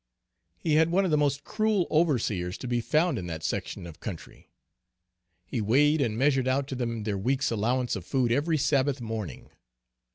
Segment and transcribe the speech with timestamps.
[0.57, 3.99] He had one of the most cruel overseers to be found in that section of
[3.99, 4.49] country.
[5.45, 9.51] He weighed and measured out to them, their week's allowance of food every Sabbath morning.